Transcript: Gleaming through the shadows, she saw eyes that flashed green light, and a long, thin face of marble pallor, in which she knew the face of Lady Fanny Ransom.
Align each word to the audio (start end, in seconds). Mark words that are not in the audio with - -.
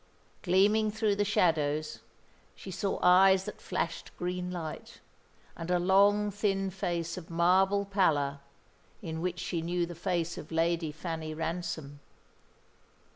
Gleaming 0.41 0.89
through 0.89 1.15
the 1.15 1.23
shadows, 1.23 1.99
she 2.55 2.71
saw 2.71 2.97
eyes 3.03 3.45
that 3.45 3.61
flashed 3.61 4.09
green 4.17 4.49
light, 4.49 4.99
and 5.55 5.69
a 5.69 5.77
long, 5.77 6.31
thin 6.31 6.71
face 6.71 7.17
of 7.17 7.29
marble 7.29 7.85
pallor, 7.85 8.39
in 9.03 9.21
which 9.21 9.37
she 9.37 9.61
knew 9.61 9.85
the 9.85 9.93
face 9.93 10.39
of 10.39 10.51
Lady 10.51 10.91
Fanny 10.91 11.35
Ransom. 11.35 11.99